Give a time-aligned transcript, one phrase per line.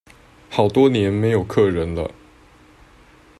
[0.49, 2.09] 好多年沒有客人了